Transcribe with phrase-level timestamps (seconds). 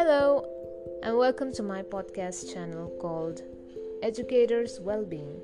[0.00, 0.48] Hello,
[1.02, 3.42] and welcome to my podcast channel called
[4.00, 5.42] Educators Wellbeing.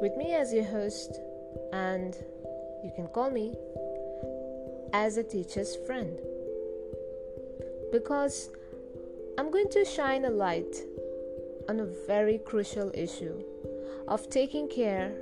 [0.00, 1.20] With me as your host,
[1.74, 2.16] and
[2.82, 3.54] you can call me
[4.94, 6.18] as a teacher's friend.
[7.92, 8.48] Because
[9.36, 10.82] I'm going to shine a light
[11.68, 13.44] on a very crucial issue
[14.08, 15.12] of taking care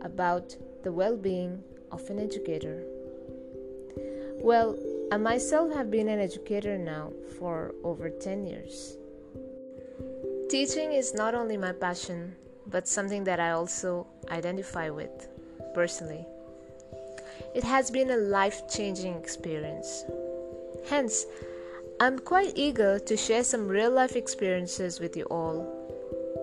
[0.00, 1.62] about the well being
[1.92, 2.82] of an educator.
[4.40, 4.78] Well,
[5.10, 8.98] I myself have been an educator now for over 10 years.
[10.50, 15.28] Teaching is not only my passion, but something that I also identify with
[15.72, 16.26] personally.
[17.54, 20.04] It has been a life changing experience.
[20.90, 21.24] Hence,
[22.00, 25.66] I'm quite eager to share some real life experiences with you all,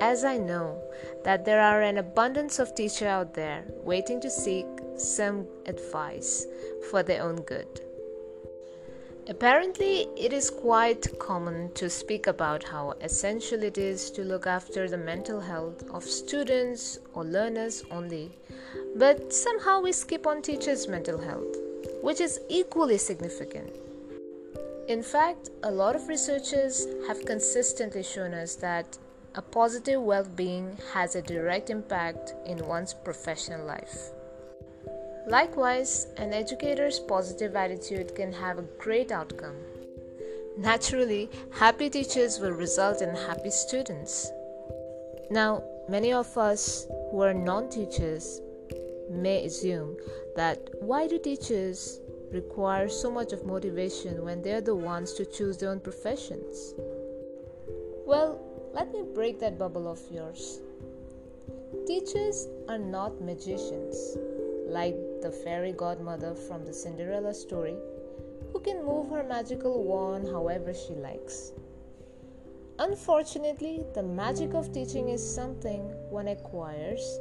[0.01, 0.81] as I know
[1.23, 4.65] that there are an abundance of teachers out there waiting to seek
[4.97, 6.47] some advice
[6.89, 7.81] for their own good.
[9.27, 14.87] Apparently, it is quite common to speak about how essential it is to look after
[14.87, 18.29] the mental health of students or learners only,
[18.95, 21.57] but somehow we skip on teachers' mental health,
[22.03, 23.75] which is equally significant.
[24.87, 28.99] In fact, a lot of researchers have consistently shown us that
[29.33, 34.11] a positive well being has a direct impact in one's professional life.
[35.27, 39.55] Likewise, an educator's positive attitude can have a great outcome.
[40.55, 44.31] Naturally, happy teachers will result in happy students.
[45.31, 48.39] Now, many of us who are non teachers
[49.09, 49.97] may assume
[50.35, 51.99] that why do teachers
[52.31, 56.75] require so much of motivation when they're the ones to choose their own professions?
[58.05, 58.39] Well,
[58.73, 60.59] let me break that bubble of yours.
[61.87, 64.17] Teachers are not magicians
[64.67, 67.75] like the fairy godmother from the Cinderella story,
[68.51, 71.51] who can move her magical wand however she likes.
[72.79, 77.19] Unfortunately, the magic of teaching is something one acquires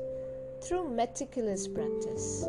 [0.62, 2.44] through meticulous practice.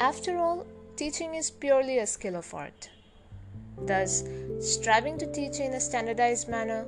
[0.00, 0.66] After all,
[0.96, 2.90] teaching is purely a skill of art.
[3.82, 4.24] Thus,
[4.60, 6.86] striving to teach in a standardized manner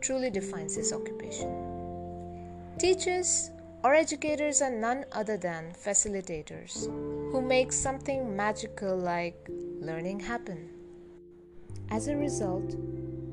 [0.00, 1.70] truly defines his occupation.
[2.78, 3.50] Teachers
[3.82, 6.86] or educators are none other than facilitators
[7.32, 9.48] who make something magical like
[9.80, 10.68] learning happen.
[11.90, 12.76] As a result,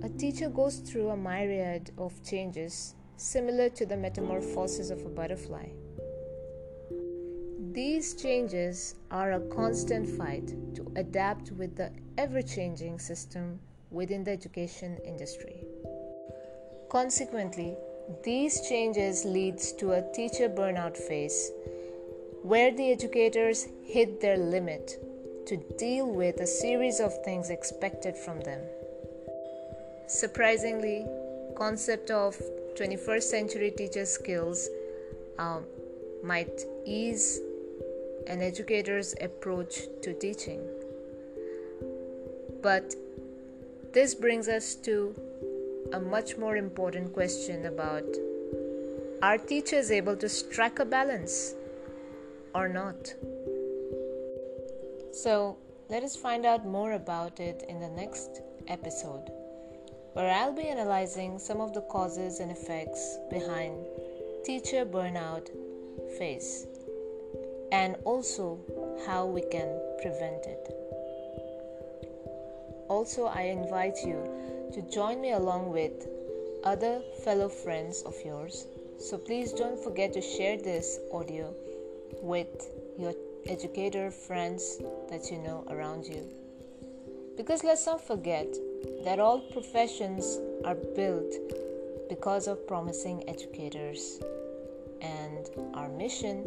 [0.03, 5.67] a teacher goes through a myriad of changes similar to the metamorphosis of a butterfly.
[7.71, 13.59] These changes are a constant fight to adapt with the ever changing system
[13.91, 15.63] within the education industry.
[16.89, 17.75] Consequently,
[18.23, 21.51] these changes leads to a teacher burnout phase
[22.41, 24.97] where the educators hit their limit
[25.45, 28.61] to deal with a series of things expected from them.
[30.07, 31.05] Surprisingly,
[31.57, 32.37] concept of
[32.75, 34.69] 21st century teacher skills
[35.37, 35.65] um,
[36.23, 37.41] might ease
[38.27, 40.61] an educator's approach to teaching.
[42.61, 42.95] But
[43.93, 45.13] this brings us to
[45.93, 48.05] a much more important question about
[49.21, 51.55] are teachers able to strike a balance
[52.53, 53.13] or not?
[55.11, 55.57] So,
[55.89, 59.31] let us find out more about it in the next episode,
[60.13, 63.85] where I'll be analyzing some of the causes and effects behind
[64.43, 65.49] teacher burnout
[66.17, 66.67] phase
[67.71, 68.59] and also
[69.05, 70.73] how we can prevent it.
[72.87, 74.23] Also, I invite you
[74.73, 76.07] to join me along with
[76.63, 78.67] other fellow friends of yours.
[78.99, 81.53] So please don't forget to share this audio
[82.21, 83.13] with your
[83.47, 84.79] educator friends
[85.09, 86.27] that you know around you.
[87.37, 88.47] Because let's not forget
[89.03, 91.31] that all professions are built
[92.09, 94.19] because of promising educators.
[95.01, 96.43] And our mission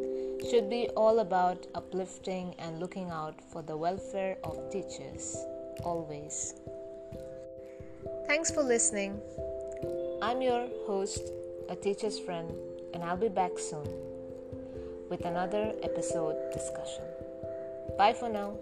[0.50, 5.37] should be all about uplifting and looking out for the welfare of teachers,
[5.84, 6.55] always.
[8.31, 9.21] Thanks for listening.
[10.23, 11.32] I'm your host,
[11.69, 12.49] a teacher's friend,
[12.94, 13.88] and I'll be back soon
[15.09, 17.03] with another episode discussion.
[17.99, 18.55] Bye for now.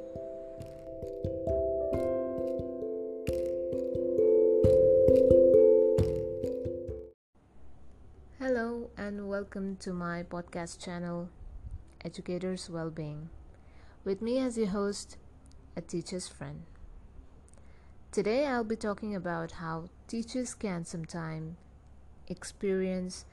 [8.39, 11.29] Hello, and welcome to my podcast channel,
[12.03, 13.29] Educators Wellbeing.
[14.03, 15.19] With me as your host,
[15.77, 16.63] a teacher's friend.
[18.11, 21.57] Today I'll be talking about how teachers can sometimes
[22.27, 23.27] experience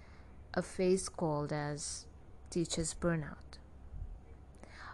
[0.54, 2.06] a phase called as
[2.50, 3.57] teachers burnout.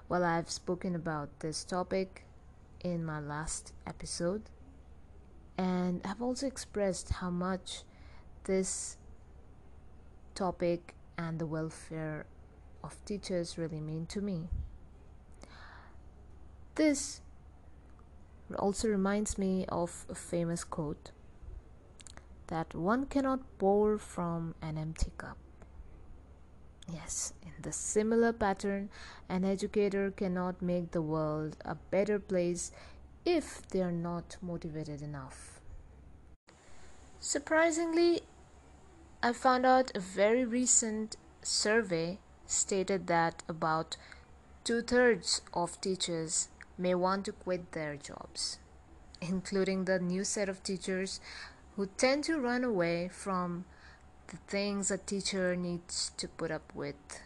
[0.08, 2.26] Well, I've spoken about this topic
[2.84, 4.44] in my last episode,
[5.58, 7.84] And I've also expressed how much
[8.46, 8.98] this
[10.36, 12.26] topic and the welfare
[12.84, 14.50] of teachers really mean to me.
[16.76, 17.22] This
[18.56, 21.12] also reminds me of a famous quote
[22.48, 25.38] that one cannot pour from an empty cup.
[26.92, 28.90] Yes, in the similar pattern,
[29.30, 32.72] an educator cannot make the world a better place
[33.26, 35.62] if they are not motivated enough.
[37.20, 38.22] Surprisingly,
[39.24, 43.96] I found out a very recent survey stated that about
[44.64, 46.50] two thirds of teachers
[46.82, 48.60] may want to quit their jobs,
[49.22, 51.20] including the new set of teachers
[51.76, 53.66] who tend to run away from
[54.28, 57.22] the things a teacher needs to put up with.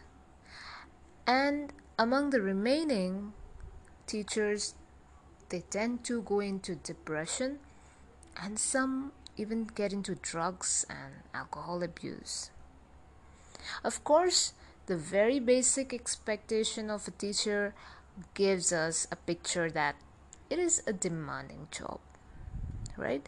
[1.26, 3.32] And among the remaining
[4.06, 4.74] teachers,
[5.48, 7.58] they tend to go into depression
[8.36, 12.50] and some even get into drugs and alcohol abuse.
[13.84, 14.52] Of course,
[14.86, 17.74] the very basic expectation of a teacher
[18.34, 19.96] gives us a picture that
[20.48, 22.00] it is a demanding job,
[22.96, 23.26] right?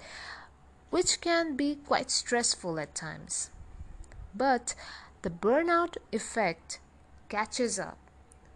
[0.91, 3.51] Which can be quite stressful at times.
[4.35, 4.75] But
[5.23, 6.81] the burnout effect
[7.29, 7.99] catches up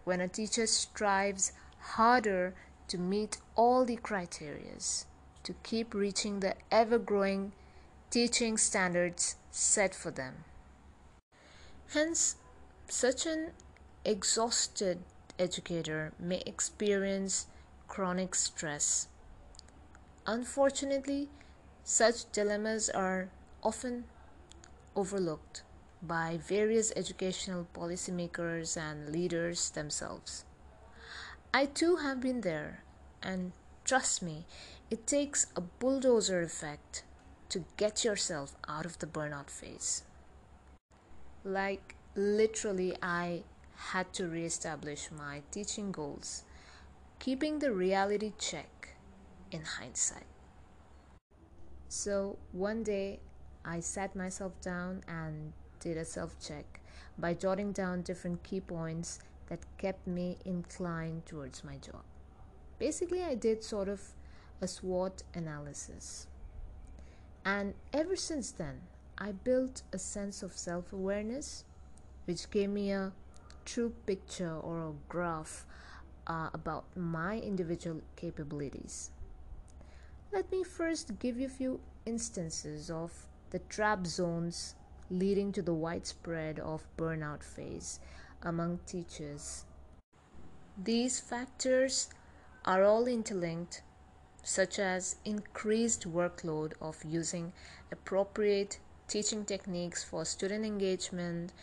[0.03, 2.53] when a teacher strives harder
[2.87, 5.05] to meet all the criterias
[5.43, 7.51] to keep reaching the ever growing
[8.09, 10.45] teaching standards set for them.
[11.93, 12.37] Hence,
[12.87, 13.51] such an
[14.05, 14.99] exhausted
[15.39, 17.47] educator may experience
[17.87, 19.07] chronic stress.
[20.25, 21.29] Unfortunately,
[21.83, 23.29] such dilemmas are
[23.61, 24.05] often
[24.95, 25.63] overlooked
[26.01, 30.45] by various educational policymakers and leaders themselves.
[31.53, 32.83] I too have been there,
[33.21, 33.51] and
[33.85, 34.45] trust me,
[34.89, 37.03] it takes a bulldozer effect
[37.49, 40.03] to get yourself out of the burnout phase.
[41.43, 43.43] Like, literally, I
[43.75, 46.43] had to re-establish my teaching goals,
[47.19, 48.95] keeping the reality check
[49.51, 50.25] in hindsight.
[51.89, 53.19] So, one day
[53.63, 56.79] I sat myself down and did a self check
[57.17, 62.03] by jotting down different key points that kept me inclined towards my job.
[62.79, 64.01] Basically, I did sort of
[64.61, 66.27] a SWOT analysis.
[67.45, 68.81] And ever since then,
[69.17, 71.65] I built a sense of self awareness,
[72.25, 73.11] which gave me a
[73.65, 75.65] true picture or a graph
[76.27, 79.11] uh, about my individual capabilities.
[80.31, 84.75] Let me first give you a few instances of the trap zones
[85.09, 87.99] leading to the widespread of burnout phase
[88.41, 89.65] among teachers.
[90.81, 92.09] These factors
[92.65, 93.83] are all interlinked,
[94.43, 97.53] such as increased workload of using
[97.91, 101.53] appropriate teaching techniques for student engagement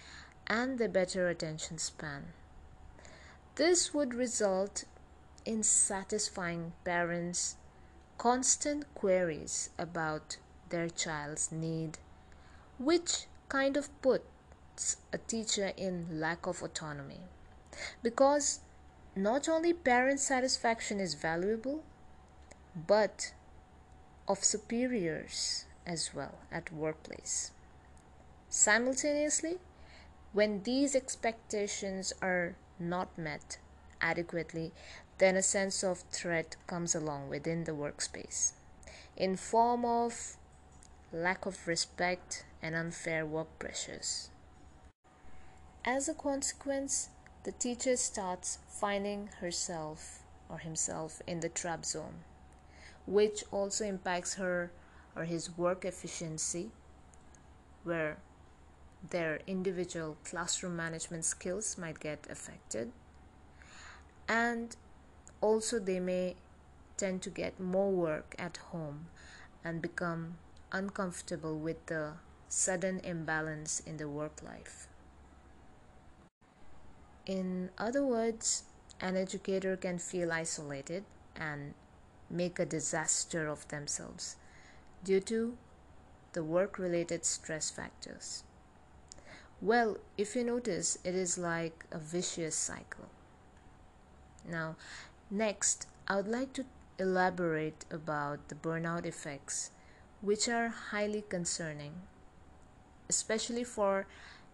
[0.50, 2.25] and the better attention span.
[3.55, 4.85] This would result
[5.47, 7.55] in satisfying parents'
[8.19, 10.38] constant queries about
[10.70, 11.99] their child's need,
[12.79, 17.20] which kind of puts a teacher in lack of autonomy.
[18.02, 18.61] Because
[19.14, 21.85] not only parent satisfaction is valuable,
[22.75, 23.33] but
[24.26, 27.52] of superiors as well at workplace.
[28.49, 29.59] Simultaneously,
[30.32, 33.58] when these expectations are not met
[34.00, 34.72] adequately,
[35.18, 38.52] then a sense of threat comes along within the workspace
[39.16, 40.37] in form of
[41.12, 44.30] lack of respect, and unfair work pressures.
[45.84, 47.08] As a consequence,
[47.44, 52.22] the teacher starts finding herself or himself in the trap zone,
[53.06, 54.70] which also impacts her
[55.16, 56.70] or his work efficiency,
[57.82, 58.18] where
[59.09, 62.92] their individual classroom management skills might get affected,
[64.28, 64.76] and
[65.40, 66.37] also they may
[66.97, 69.07] tend to get more work at home
[69.64, 70.37] and become
[70.71, 72.12] uncomfortable with the
[72.49, 74.87] sudden imbalance in the work life.
[77.26, 78.64] In other words,
[79.00, 81.04] an educator can feel isolated
[81.35, 81.75] and
[82.28, 84.37] make a disaster of themselves
[85.04, 85.57] due to
[86.33, 88.45] the work related stress factors.
[89.61, 93.09] Well, if you notice, it is like a vicious cycle.
[94.45, 94.76] Now,
[95.31, 96.67] next, I would like to
[96.99, 99.71] elaborate about the burnout effects
[100.21, 102.02] which are highly concerning,
[103.09, 104.07] especially for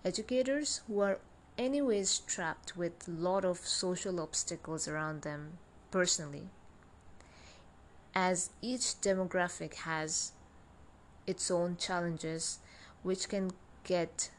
[0.05, 1.19] educators who are
[1.59, 5.59] anyways trapped with a lot of social obstacles around them
[5.91, 6.51] personally.
[8.15, 10.33] as each demographic has
[11.27, 12.59] its own challenges,
[13.03, 13.51] which can
[13.85, 14.31] get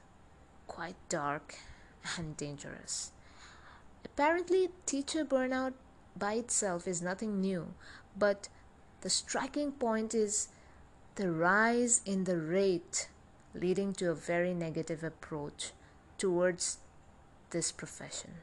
[0.78, 1.56] quite dark
[2.18, 3.12] and dangerous.
[4.06, 5.74] Apparently, teacher burnout
[6.16, 7.74] by itself is nothing new,
[8.16, 8.48] but
[9.02, 10.50] the striking point is
[11.16, 13.10] the rise in the rate
[13.56, 15.72] leading to a very negative approach
[16.20, 16.78] towards
[17.50, 18.36] this profession.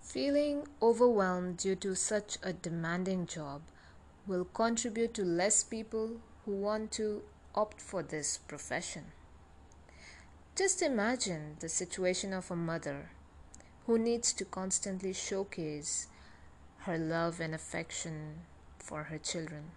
[0.00, 3.60] Feeling overwhelmed due to such a demanding job
[4.26, 7.20] will contribute to less people who want to
[7.54, 9.12] opt for this profession.
[10.56, 13.10] Just imagine the situation of a mother
[13.86, 16.08] who needs to constantly showcase
[16.80, 18.40] her love and affection
[18.78, 19.70] for her children,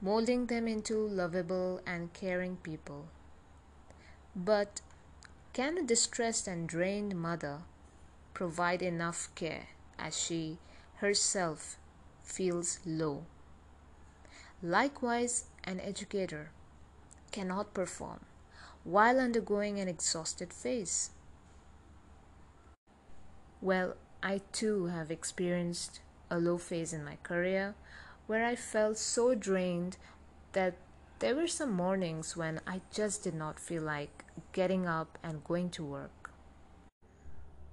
[0.00, 3.08] molding them into lovable and caring people.
[4.34, 4.80] But
[5.52, 7.58] can a distressed and drained mother
[8.32, 10.58] provide enough care as she
[10.96, 11.76] herself
[12.22, 13.26] feels low?
[14.62, 16.50] Likewise, an educator
[17.30, 18.20] cannot perform
[18.84, 21.10] while undergoing an exhausted phase.
[23.60, 27.74] Well, I too have experienced a low phase in my career
[28.26, 29.96] where I felt so drained
[30.52, 30.74] that
[31.18, 35.70] there were some mornings when I just did not feel like getting up and going
[35.70, 36.30] to work.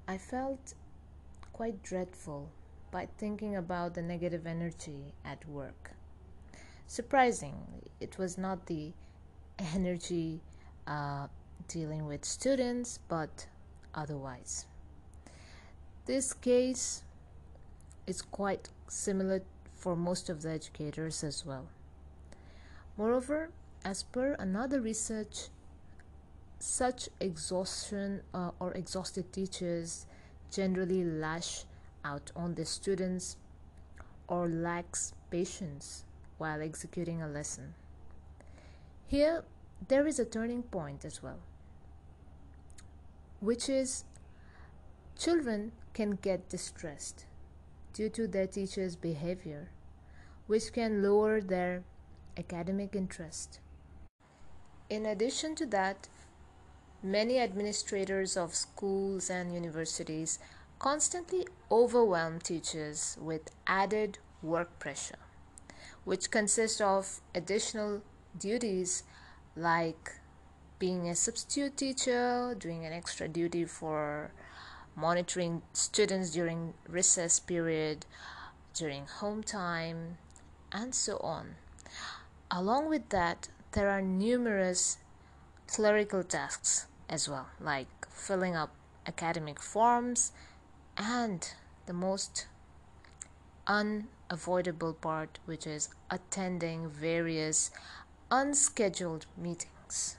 [0.08, 0.74] I felt
[1.54, 2.52] quite dreadful
[2.92, 5.92] by thinking about the negative energy at work.
[6.88, 8.94] Surprisingly, it was not the
[9.60, 10.42] energy
[10.90, 11.28] uh,
[11.68, 13.48] dealing with students, but
[13.94, 14.66] otherwise.
[16.06, 17.04] This case
[18.08, 19.44] is quite similar
[19.76, 21.68] for most of the educators as well.
[22.98, 23.52] Moreover,
[23.86, 25.50] as per another research,
[26.58, 30.08] such exhaustion uh, or exhausted teachers
[30.52, 31.64] generally lash
[32.04, 33.38] out on the students
[34.28, 36.04] or lacks patience
[36.38, 37.74] while executing a lesson.
[39.08, 39.44] Here,
[39.88, 41.40] there is a turning point as well,
[43.40, 44.04] which is
[45.18, 47.26] children can get distressed
[47.94, 49.70] due to their teacher's behavior,
[50.48, 51.84] which can lower their
[52.38, 53.60] academic interest.
[54.90, 56.08] In addition to that,
[57.04, 60.40] many administrators of schools and universities
[60.80, 65.20] constantly overwhelm teachers with added work pressure,
[66.06, 68.02] which consists of additional
[68.38, 69.04] duties
[69.60, 70.16] like
[70.80, 74.32] being a substitute teacher, doing an extra duty for
[74.96, 78.06] monitoring students during recess period,
[78.74, 80.18] during home time,
[80.72, 81.56] and so on.
[82.50, 84.98] Along with that, there are numerous
[85.68, 88.74] clerical tasks as well, like filling up
[89.06, 90.32] academic forms
[90.98, 91.52] and
[91.86, 92.48] the most
[93.68, 97.72] unavoidable part, which is attending various
[98.32, 100.18] unscheduled meetings.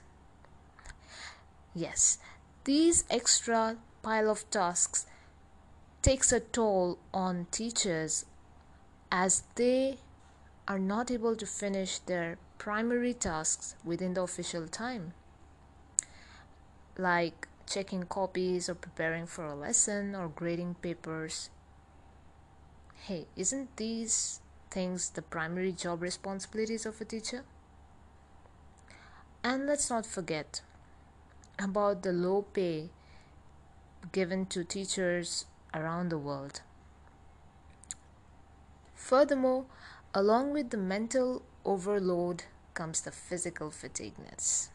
[1.73, 2.17] Yes,
[2.63, 5.05] these extra pile of tasks
[6.01, 8.25] takes a toll on teachers
[9.11, 9.97] as they
[10.67, 15.13] are not able to finish their primary tasks within the official time
[16.97, 21.49] like checking copies or preparing for a lesson or grading papers
[23.03, 27.43] hey isn't these things the primary job responsibilities of a teacher
[29.43, 30.61] and let's not forget
[31.57, 32.89] about the low pay
[34.11, 36.61] given to teachers around the world.
[38.93, 39.65] Furthermore,
[40.13, 42.43] along with the mental overload
[42.73, 44.69] comes the physical fatigueness,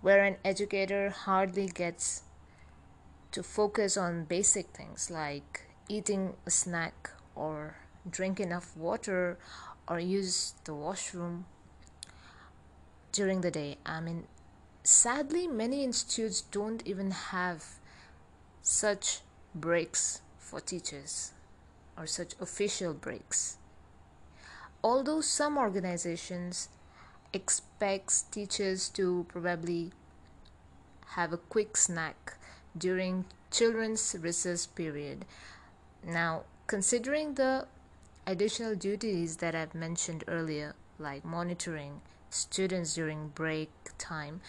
[0.00, 2.22] where an educator hardly gets
[3.32, 7.76] to focus on basic things like eating a snack or
[8.08, 9.38] drink enough water
[9.88, 11.46] or use the washroom
[13.16, 13.78] during the day.
[13.86, 14.24] I mean,
[14.84, 17.64] sadly, many institutes don't even have
[18.60, 19.20] such
[19.54, 21.32] breaks for teachers
[21.96, 23.56] or such official breaks.
[24.84, 26.68] Although some organizations
[27.32, 29.92] expects teachers to probably
[31.16, 32.34] have a quick snack
[32.76, 35.24] during children's recess period.
[36.04, 37.66] Now, considering the
[38.26, 44.40] additional duties that I've mentioned earlier, like monitoring students during break time,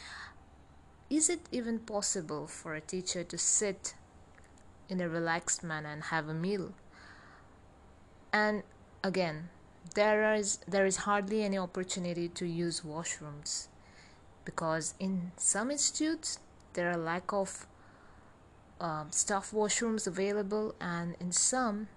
[1.09, 3.93] is it even possible for a teacher to sit
[4.89, 6.73] in a relaxed manner and have a meal?
[8.33, 8.63] And
[9.03, 9.49] again,
[9.95, 13.67] there is there is hardly any opportunity to use washrooms
[14.45, 16.39] because in some institutes
[16.73, 17.65] there are lack of
[18.79, 21.87] um, staff washrooms available and in some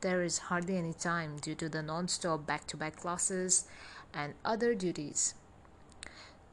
[0.00, 3.66] there is hardly any time due to the non stop back to back classes
[4.12, 5.34] and other duties.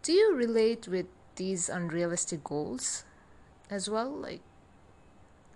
[0.01, 3.03] Do you relate with these unrealistic goals
[3.69, 4.11] as well?
[4.11, 4.41] Like,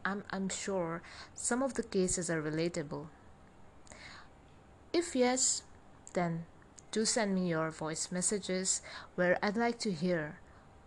[0.03, 1.01] I'm, I'm sure
[1.33, 3.07] some of the cases are relatable.
[4.91, 5.63] If yes,
[6.13, 6.45] then
[6.91, 8.81] do send me your voice messages
[9.15, 10.39] where I'd like to hear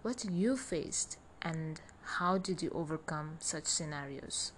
[0.03, 1.81] what you faced and
[2.19, 4.53] how did you overcome such scenarios.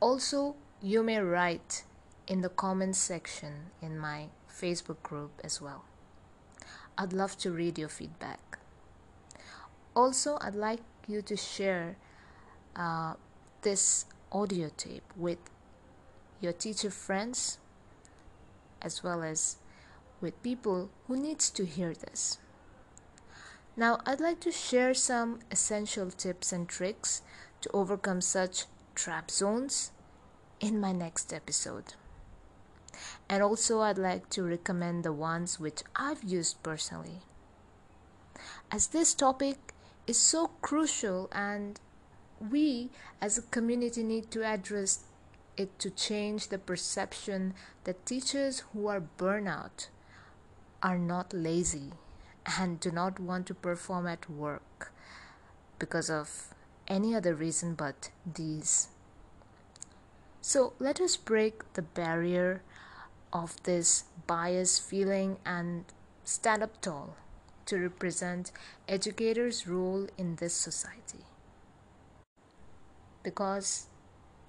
[0.00, 1.84] Also, you may write
[2.26, 5.84] in the comments section in my Facebook group as well.
[6.96, 8.58] I'd love to read your feedback.
[9.96, 11.96] Also, I'd like you to share
[12.76, 13.14] uh,
[13.62, 15.38] this audio tape with
[16.40, 17.58] your teacher friends
[18.80, 19.56] as well as
[20.20, 22.38] with people who needs to hear this.
[23.76, 27.22] Now, I'd like to share some essential tips and tricks
[27.62, 29.92] to overcome such trap zones
[30.60, 31.94] in my next episode.
[33.28, 37.20] And also, I'd like to recommend the ones which I've used personally.
[38.70, 39.74] As this topic
[40.06, 41.80] is so crucial, and
[42.50, 45.04] we as a community need to address
[45.56, 49.88] it to change the perception that teachers who are burnout
[50.82, 51.92] are not lazy
[52.58, 54.92] and do not want to perform at work
[55.78, 56.54] because of
[56.88, 58.88] any other reason but these.
[60.40, 62.62] So let us break the barrier
[63.32, 65.84] of this bias feeling and
[66.24, 67.16] stand up tall
[67.66, 68.52] to represent
[68.88, 71.24] educators' role in this society.
[73.22, 73.86] Because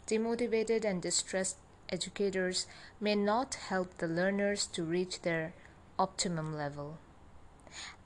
[0.08, 1.58] demotivated and distressed
[1.90, 2.66] educators
[3.00, 5.54] may not help the learners to reach their
[6.00, 6.98] optimum level.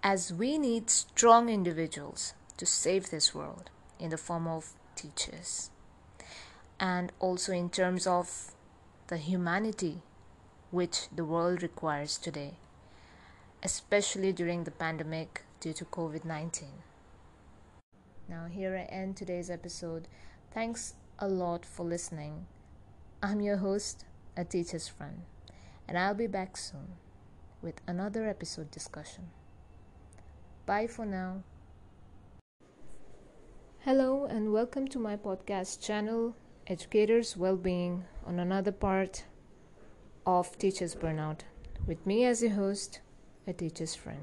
[0.03, 3.69] As we need strong individuals to save this world
[3.99, 5.69] in the form of teachers,
[6.79, 8.51] and also in terms of
[9.07, 10.01] the humanity
[10.69, 12.55] which the world requires today,
[13.63, 16.67] especially during the pandemic due to COVID 19.
[18.29, 20.09] Now, here I end today's episode.
[20.53, 22.47] Thanks a lot for listening.
[23.23, 24.03] I'm your host,
[24.35, 25.21] a teacher's friend,
[25.87, 26.97] and I'll be back soon
[27.61, 29.29] with another episode discussion.
[30.65, 31.43] Bye for now.
[33.79, 36.35] Hello, and welcome to my podcast channel,
[36.67, 39.23] Educators Wellbeing, on another part
[40.27, 41.39] of Teachers Burnout,
[41.85, 42.99] with me as a host,
[43.47, 44.21] a teacher's friend.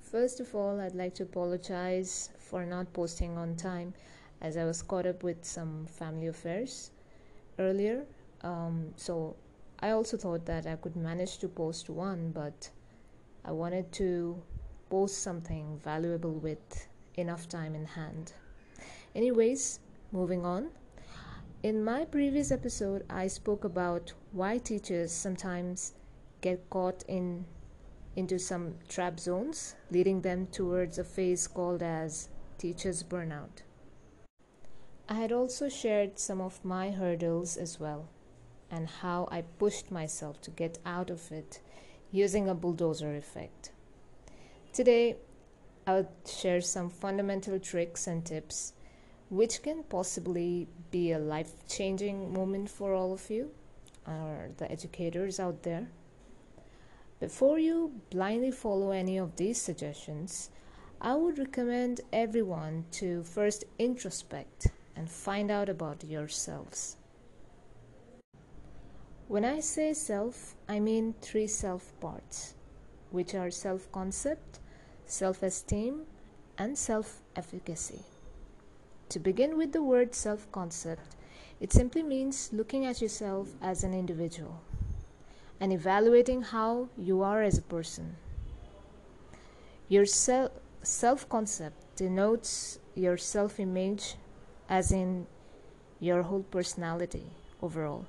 [0.00, 3.92] First of all, I'd like to apologize for not posting on time
[4.40, 6.90] as I was caught up with some family affairs
[7.58, 8.06] earlier.
[8.40, 9.36] Um, so
[9.80, 12.70] I also thought that I could manage to post one, but
[13.44, 14.42] I wanted to
[14.88, 18.32] post something valuable with enough time in hand.
[19.14, 19.80] Anyways,
[20.12, 20.70] moving on.
[21.64, 25.94] In my previous episode, I spoke about why teachers sometimes
[26.42, 27.46] get caught in
[28.16, 33.62] into some trap zones, leading them towards a phase called as teachers burnout.
[35.08, 38.10] I had also shared some of my hurdles as well
[38.70, 41.60] and how I pushed myself to get out of it
[42.12, 43.72] using a bulldozer effect.
[44.74, 45.16] Today,
[45.86, 48.73] I will share some fundamental tricks and tips
[49.34, 53.50] which can possibly be a life changing moment for all of you
[54.06, 55.88] or the educators out there.
[57.18, 60.50] Before you blindly follow any of these suggestions,
[61.00, 66.96] I would recommend everyone to first introspect and find out about yourselves.
[69.26, 72.54] When I say self, I mean three self parts,
[73.10, 74.60] which are self concept,
[75.06, 76.02] self esteem,
[76.56, 78.02] and self efficacy.
[79.14, 81.14] To begin with the word self concept,
[81.60, 84.60] it simply means looking at yourself as an individual
[85.60, 88.16] and evaluating how you are as a person.
[89.88, 94.16] Your self concept denotes your self image
[94.68, 95.28] as in
[96.00, 97.26] your whole personality
[97.62, 98.06] overall.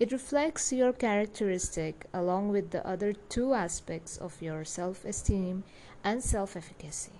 [0.00, 5.62] It reflects your characteristic along with the other two aspects of your self esteem
[6.02, 7.12] and self efficacy.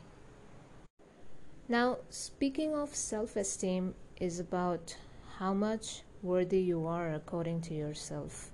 [1.69, 4.97] Now, speaking of self esteem, is about
[5.39, 8.51] how much worthy you are according to yourself.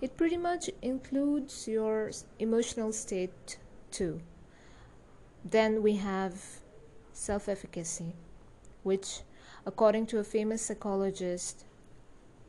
[0.00, 3.58] It pretty much includes your emotional state
[3.90, 4.20] too.
[5.44, 6.60] Then we have
[7.12, 8.14] self efficacy
[8.84, 9.22] which,
[9.66, 11.64] according to a famous psychologist,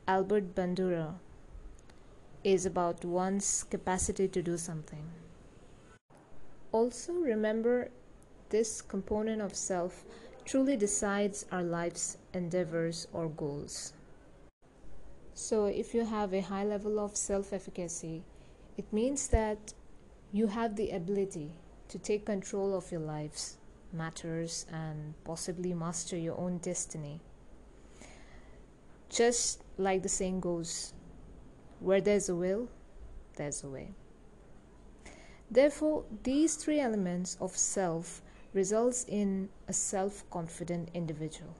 [0.06, 1.14] Albert Bandura,
[2.44, 5.10] is about one's capacity to do something.
[6.72, 7.90] Also, remember
[8.50, 10.04] this component of self
[10.44, 13.92] truly decides our life's endeavors or goals.
[15.34, 18.22] So, if you have a high level of self efficacy,
[18.76, 19.74] it means that
[20.32, 21.50] you have the ability
[21.88, 23.58] to take control of your lives,
[23.92, 27.20] matters, and possibly master your own destiny.
[29.08, 30.92] Just like the saying goes,
[31.80, 32.68] where there's a will,
[33.36, 33.92] there's a way.
[35.50, 38.20] Therefore, these three elements of self
[38.56, 41.54] results in a self-confident individual.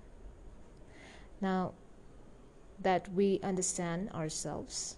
[1.40, 1.74] Now,
[2.80, 4.96] that we understand ourselves,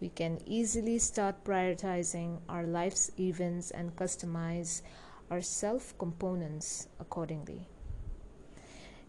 [0.00, 4.82] we can easily start prioritizing our life's events and customize
[5.30, 7.68] our self components accordingly.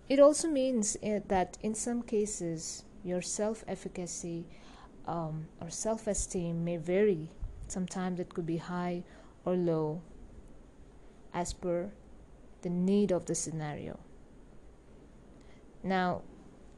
[0.07, 4.45] It also means eh, that in some cases, your self efficacy
[5.07, 7.29] um, or self esteem may vary.
[7.67, 9.03] Sometimes it could be high
[9.45, 10.01] or low
[11.33, 11.91] as per
[12.61, 13.99] the need of the scenario.
[15.83, 16.21] Now,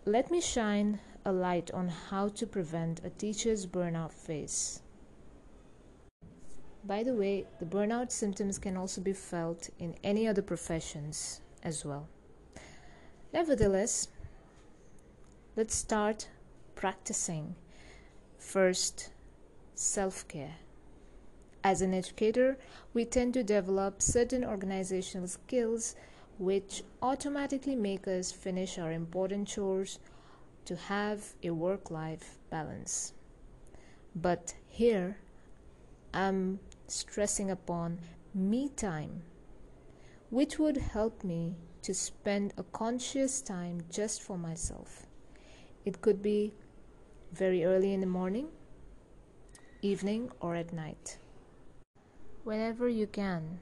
[0.06, 4.82] let me shine a light on how to prevent a teacher's burnout phase.
[6.84, 11.86] By the way, the burnout symptoms can also be felt in any other professions as
[11.86, 12.08] well.
[13.34, 14.08] Nevertheless,
[15.56, 16.28] let's start
[16.76, 17.56] practicing
[18.38, 19.12] first
[19.76, 20.56] self care.
[21.64, 22.58] As an educator,
[22.94, 25.96] we tend to develop certain organizational skills
[26.40, 30.00] which automatically make us finish our important chores
[30.66, 33.14] to have a work life balance.
[34.16, 35.18] But here,
[36.14, 38.00] I'm stressing upon
[38.34, 39.22] me time,
[40.32, 45.06] which would help me to spend a conscious time just for myself.
[45.86, 46.54] It could be
[47.34, 48.48] very early in the morning,
[49.82, 51.18] evening, or at night.
[52.44, 53.60] Whenever you can,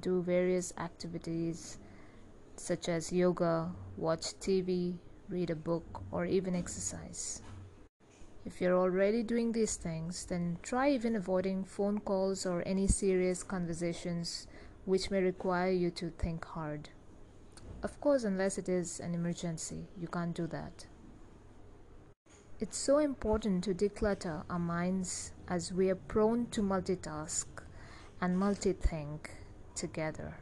[0.00, 1.78] do various activities
[2.56, 4.98] such as yoga, watch TV,
[5.30, 7.40] read a book, or even exercise.
[8.44, 13.42] If you're already doing these things, then try even avoiding phone calls or any serious
[13.42, 14.46] conversations
[14.84, 16.90] which may require you to think hard.
[17.82, 20.84] Of course, unless it is an emergency, you can't do that.
[22.60, 27.46] It's so important to declutter our minds as we are prone to multitask
[28.20, 29.30] and multi-think
[29.74, 30.34] together.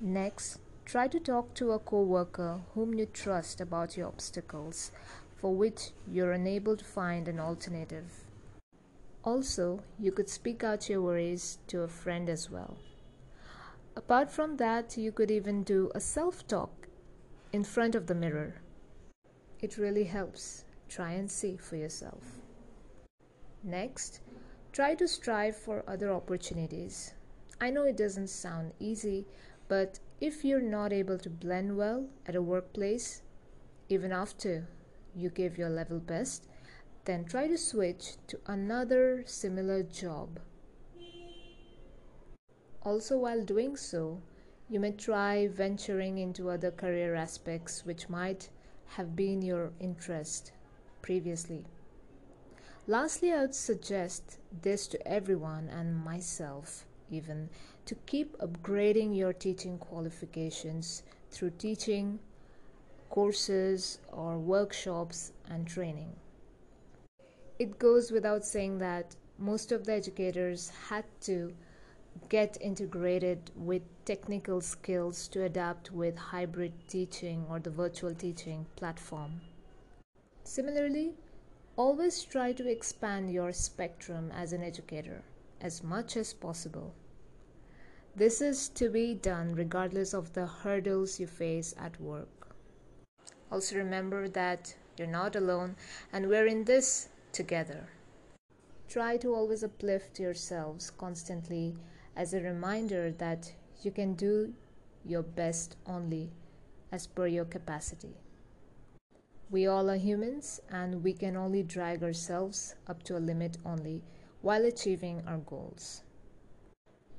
[0.00, 4.92] Next, try to talk to a co-worker whom you trust about your obstacles
[5.36, 8.24] for which you're unable to find an alternative.
[9.24, 12.76] Also, you could speak out your worries to a friend as well.
[13.96, 16.88] Apart from that, you could even do a self talk
[17.52, 18.60] in front of the mirror.
[19.60, 20.64] It really helps.
[20.88, 22.22] Try and see for yourself.
[23.64, 24.20] Next,
[24.76, 27.14] Try to strive for other opportunities.
[27.58, 29.24] I know it doesn't sound easy,
[29.68, 33.22] but if you're not able to blend well at a workplace,
[33.88, 34.68] even after
[35.14, 36.46] you give your level best,
[37.06, 40.40] then try to switch to another similar job.
[42.82, 44.20] Also, while doing so,
[44.68, 48.50] you may try venturing into other career aspects which might
[48.88, 50.52] have been your interest
[51.00, 51.64] previously.
[52.88, 57.48] Lastly, I would suggest this to everyone and myself even
[57.84, 62.20] to keep upgrading your teaching qualifications through teaching
[63.10, 66.14] courses or workshops and training.
[67.58, 71.52] It goes without saying that most of the educators had to
[72.28, 79.40] get integrated with technical skills to adapt with hybrid teaching or the virtual teaching platform.
[80.44, 81.14] Similarly,
[81.78, 85.22] Always try to expand your spectrum as an educator
[85.60, 86.94] as much as possible.
[88.14, 92.56] This is to be done regardless of the hurdles you face at work.
[93.52, 95.76] Also, remember that you're not alone
[96.14, 97.90] and we're in this together.
[98.88, 101.76] Try to always uplift yourselves constantly
[102.16, 104.54] as a reminder that you can do
[105.04, 106.30] your best only
[106.90, 108.16] as per your capacity.
[109.48, 114.02] We all are humans and we can only drag ourselves up to a limit only
[114.42, 116.02] while achieving our goals.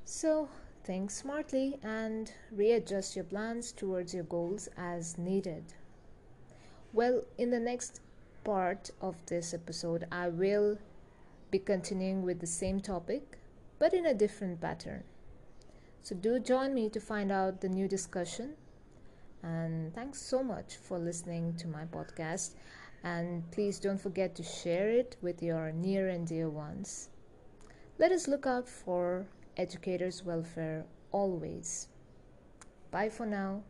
[0.04, 0.50] So,
[0.84, 5.74] think smartly and readjust your plans towards your goals as needed.
[6.92, 8.02] Well, in the next
[8.44, 10.80] part of this episode, I will
[11.50, 13.40] be continuing with the same topic
[13.80, 15.04] but in a different pattern.
[16.02, 18.56] So, do join me to find out the new discussion
[19.48, 22.56] and thanks so much for listening to my podcast.
[23.04, 27.10] And please don't forget to share it with your near and dear ones.
[27.98, 31.88] Let us look out for educators' welfare always.
[32.92, 33.64] Bye for now.